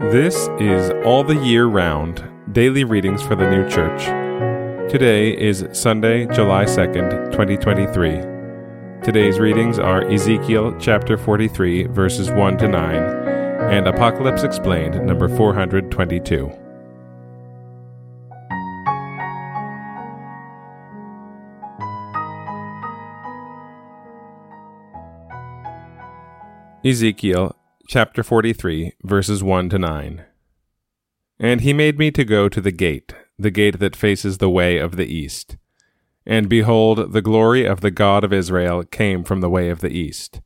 [0.00, 4.06] This is All the Year Round Daily Readings for the New Church.
[4.90, 9.02] Today is Sunday, July 2nd, 2023.
[9.04, 12.96] Today's readings are Ezekiel chapter 43, verses 1 to 9,
[13.70, 16.50] and Apocalypse Explained, number 422.
[26.82, 27.54] Ezekiel
[27.88, 30.24] chapter 43, verses 1 to 9.
[31.38, 34.78] And he made me to go to the gate, the gate that faces the way
[34.78, 35.56] of the east.
[36.24, 39.90] And behold, the glory of the God of Israel came from the way of the
[39.90, 40.40] east.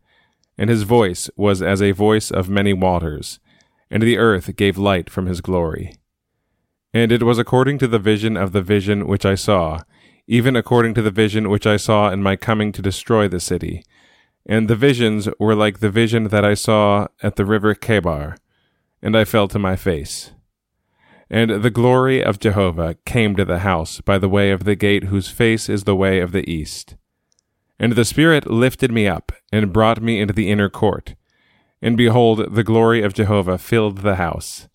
[0.56, 3.38] And his voice was as a voice of many waters,
[3.90, 5.96] and the earth gave light from his glory.
[6.94, 9.82] And it was according to the vision of the vision which I saw,
[10.26, 13.84] even according to the vision which I saw in my coming to destroy the city
[14.46, 18.36] and the visions were like the vision that I saw at the river Chebar,
[19.02, 20.30] and I fell to my face.
[21.28, 25.04] And the glory of Jehovah came to the house by the way of the gate
[25.04, 26.94] whose face is the way of the east.
[27.80, 31.16] And the Spirit lifted me up, and brought me into the inner court.
[31.82, 34.68] And behold, the glory of Jehovah filled the house.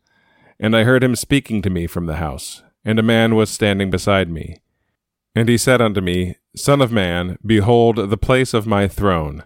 [0.60, 3.90] And I heard him speaking to me from the house, and a man was standing
[3.90, 4.58] beside me.
[5.34, 9.46] And he said unto me, Son of man, behold the place of my throne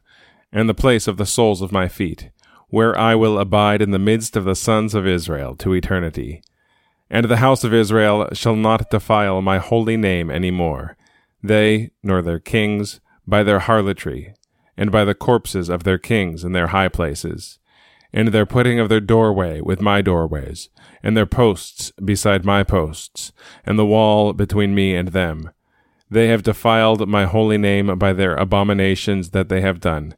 [0.56, 2.30] and the place of the soles of my feet,
[2.70, 6.42] where I will abide in the midst of the sons of Israel to eternity.
[7.10, 10.96] And the house of Israel shall not defile my holy name any more,
[11.44, 14.34] they, nor their kings, by their harlotry,
[14.78, 17.60] and by the corpses of their kings in their high places,
[18.14, 20.70] and their putting of their doorway with my doorways,
[21.04, 23.34] and their posts beside my posts,
[23.66, 25.52] and the wall between me and them.
[26.10, 30.16] They have defiled my holy name by their abominations that they have done,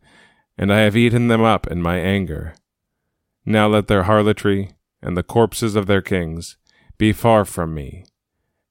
[0.57, 2.55] and I have eaten them up in my anger.
[3.45, 6.57] Now let their harlotry, and the corpses of their kings,
[6.97, 8.05] be far from me,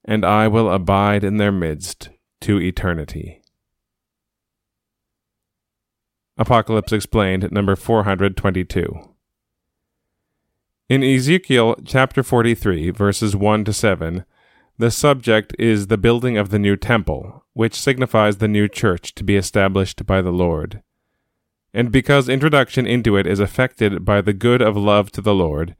[0.04, 2.10] and I will abide in their midst
[2.40, 3.40] to eternity.
[6.36, 9.14] Apocalypse Explained, number 422.
[10.88, 14.24] In Ezekiel chapter 43, verses 1 to 7,
[14.78, 19.24] the subject is the building of the new temple, which signifies the new church to
[19.24, 20.82] be established by the Lord
[21.76, 25.76] and because introduction into it is affected by the good of love to the Lord,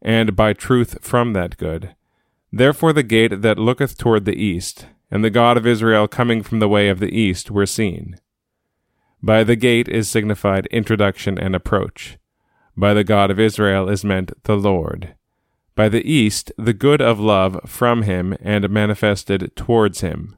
[0.00, 1.96] and by truth from that good.
[2.52, 6.60] Therefore the gate that looketh toward the east, and the God of Israel coming from
[6.60, 8.16] the way of the east were seen.
[9.20, 12.16] By the gate is signified introduction and approach.
[12.76, 15.16] By the God of Israel is meant the Lord.
[15.74, 20.36] By the east, the good of love from him and manifested towards him.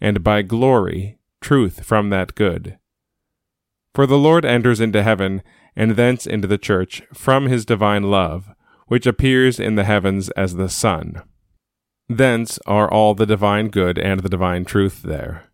[0.00, 2.79] And by glory, truth from that good.
[3.94, 5.42] For the Lord enters into heaven,
[5.74, 8.50] and thence into the church, from his divine love,
[8.86, 11.22] which appears in the heavens as the sun.
[12.08, 15.44] Thence are all the divine good and the divine truth there.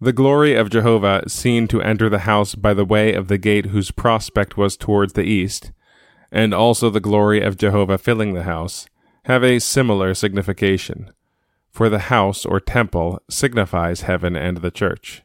[0.00, 3.66] The glory of Jehovah seen to enter the house by the way of the gate
[3.66, 5.72] whose prospect was towards the east,
[6.30, 8.86] and also the glory of Jehovah filling the house,
[9.24, 11.10] have a similar signification.
[11.70, 15.22] For the house or temple signifies heaven and the church.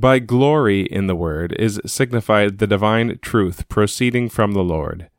[0.00, 5.10] By glory in the word is signified the divine truth proceeding from the Lord.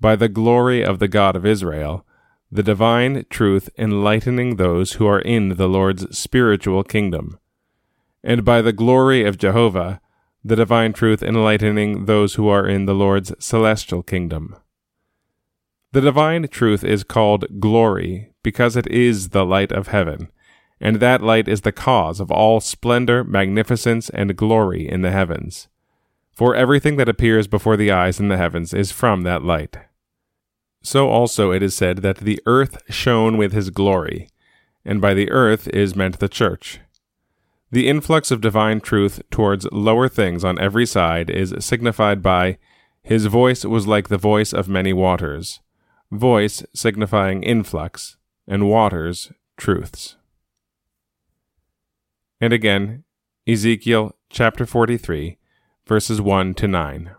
[0.00, 2.04] By the glory of the God of Israel,
[2.50, 7.38] the divine truth enlightening those who are in the Lord's spiritual kingdom.
[8.24, 10.00] And by the glory of Jehovah,
[10.42, 14.56] the divine truth enlightening those who are in the Lord's celestial kingdom.
[15.92, 20.32] The divine truth is called glory because it is the light of heaven
[20.80, 25.68] and that light is the cause of all splendor, magnificence, and glory in the heavens.
[26.32, 29.76] For everything that appears before the eyes in the heavens is from that light.
[30.82, 34.28] So also it is said that the earth shone with his glory,
[34.84, 36.80] and by the earth is meant the church.
[37.70, 42.58] The influx of divine truth towards lower things on every side is signified by
[43.02, 45.60] his voice was like the voice of many waters,
[46.10, 48.16] voice signifying influx,
[48.46, 50.17] and waters truths.
[52.40, 53.04] And again,
[53.48, 55.38] Ezekiel chapter 43,
[55.86, 57.10] verses 1 to 9.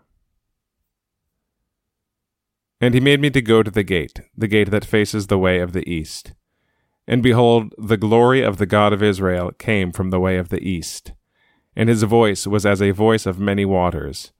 [2.79, 5.59] And he made me to go to the gate, the gate that faces the way
[5.59, 6.33] of the east.
[7.05, 10.63] And behold, the glory of the God of Israel came from the way of the
[10.63, 11.11] east.
[11.75, 14.31] And his voice was as a voice of many waters,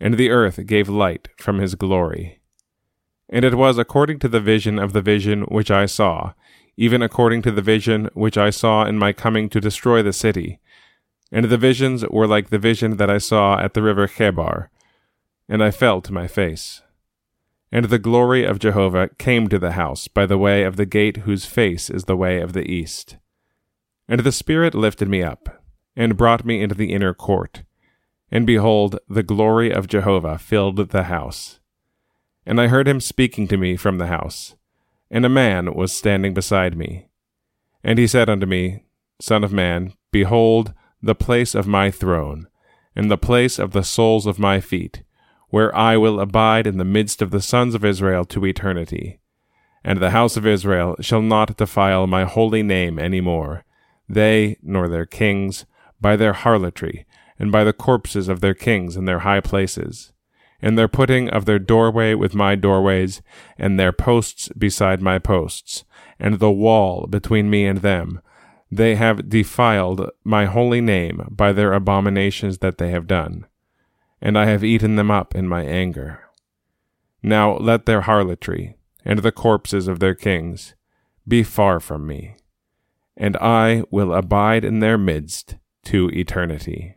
[0.00, 2.40] and the earth gave light from his glory.
[3.28, 6.32] And it was according to the vision of the vision which I saw,
[6.82, 10.58] even according to the vision which I saw in my coming to destroy the city.
[11.30, 14.68] And the visions were like the vision that I saw at the river Chebar,
[15.48, 16.82] and I fell to my face.
[17.70, 21.18] And the glory of Jehovah came to the house by the way of the gate
[21.18, 23.16] whose face is the way of the east.
[24.08, 25.62] And the Spirit lifted me up,
[25.94, 27.62] and brought me into the inner court.
[28.28, 31.60] And behold, the glory of Jehovah filled the house.
[32.44, 34.56] And I heard him speaking to me from the house,
[35.12, 37.06] and a man was standing beside me.
[37.84, 38.82] And he said unto me,
[39.20, 42.48] Son of man, behold the place of my throne,
[42.96, 45.04] and the place of the soles of my feet
[45.52, 49.20] where I will abide in the midst of the sons of Israel to eternity.
[49.84, 53.62] And the house of Israel shall not defile my holy name any more,
[54.08, 55.66] they nor their kings,
[56.00, 57.04] by their harlotry,
[57.38, 60.14] and by the corpses of their kings in their high places,
[60.62, 63.20] in their putting of their doorway with my doorways,
[63.58, 65.84] and their posts beside my posts,
[66.18, 68.20] and the wall between me and them.
[68.70, 73.46] They have defiled my holy name by their abominations that they have done
[74.22, 76.20] and I have eaten them up in my anger.
[77.24, 80.74] Now let their harlotry, and the corpses of their kings,
[81.26, 82.36] be far from me,
[83.16, 85.56] and I will abide in their midst
[85.86, 86.96] to eternity.